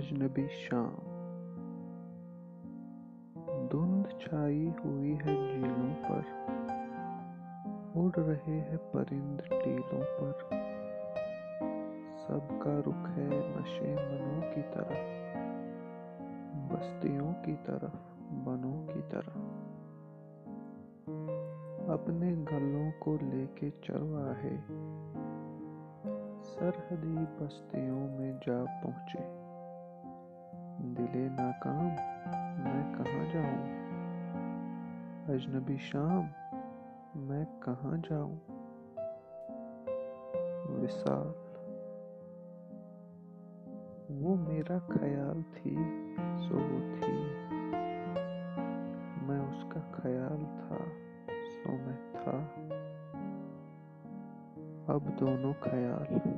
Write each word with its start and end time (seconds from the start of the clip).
اجنبی 0.00 0.46
شام۔ 0.48 0.94
دھند 3.70 4.06
چھائی 4.20 4.70
ہوئی 4.84 5.12
ہے 5.12 5.34
جھیلوں 5.34 6.08
پر، 6.08 6.20
اڑ 7.94 8.24
رہے 8.24 8.60
ہیں 8.60 8.76
پرند 8.92 9.40
ٹیلوں 9.48 10.02
پر۔ 10.20 10.32
سب 12.26 12.60
کا 12.60 12.80
رخ 12.86 13.18
ہے 13.18 13.28
نشے 13.28 13.96
منوں 13.96 14.54
کی 14.54 14.62
طرف، 14.72 14.98
بستیوں 16.72 17.32
کی 17.44 17.54
طرف 17.64 18.22
بنوں 18.30 18.86
کی 18.86 19.00
طرف۔ 19.10 19.38
اپنے 21.90 22.34
گلوں 22.52 22.90
کو 22.98 23.16
لے 23.22 23.46
کے 23.54 23.70
چرواہے 23.70 24.56
سرحدی 26.44 27.24
بستیوں 27.38 28.18
میں 28.18 28.32
جا 28.46 28.64
پہنچے۔ 28.82 29.49
دل 31.14 31.28
ناکام، 31.32 31.86
میں 32.64 32.94
کہاں 32.94 33.32
جاؤں؟ 33.32 33.80
اجنبی 35.28 35.76
شام، 35.76 36.26
میں 37.14 37.44
کہاں 37.60 37.96
جاؤں؟ 38.10 38.36
وصال، 40.68 41.28
وہ 44.10 44.34
میرا 44.34 44.78
خیال 44.78 45.42
تھی، 45.54 45.76
سو 46.48 46.54
وہ 46.54 46.94
تھی۔ 47.00 47.12
میں 49.22 49.40
اس 49.40 49.64
کا 49.68 49.80
خیال 49.92 50.44
تھا، 50.58 50.76
سو 51.26 51.72
میں 51.72 52.12
تھا۔ 52.12 52.60
اب 54.92 55.20
دونوں 55.20 55.52
خیال۔ 55.60 56.29